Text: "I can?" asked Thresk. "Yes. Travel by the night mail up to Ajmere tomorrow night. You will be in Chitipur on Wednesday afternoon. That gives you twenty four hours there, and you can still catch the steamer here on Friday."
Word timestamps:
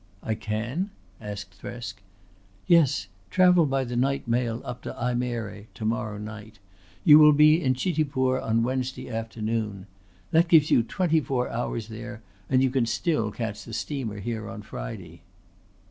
"I 0.23 0.33
can?" 0.33 0.89
asked 1.21 1.61
Thresk. 1.61 1.97
"Yes. 2.65 3.07
Travel 3.29 3.67
by 3.67 3.83
the 3.83 3.95
night 3.95 4.27
mail 4.27 4.63
up 4.65 4.81
to 4.81 4.93
Ajmere 4.95 5.67
tomorrow 5.75 6.17
night. 6.17 6.57
You 7.03 7.19
will 7.19 7.33
be 7.33 7.61
in 7.63 7.75
Chitipur 7.75 8.41
on 8.41 8.63
Wednesday 8.63 9.11
afternoon. 9.11 9.85
That 10.31 10.47
gives 10.47 10.71
you 10.71 10.81
twenty 10.81 11.19
four 11.21 11.51
hours 11.51 11.87
there, 11.87 12.23
and 12.49 12.63
you 12.63 12.71
can 12.71 12.87
still 12.87 13.29
catch 13.29 13.63
the 13.63 13.73
steamer 13.73 14.19
here 14.19 14.49
on 14.49 14.63
Friday." 14.63 15.21